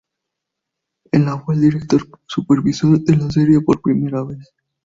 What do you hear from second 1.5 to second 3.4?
el director supervisor de la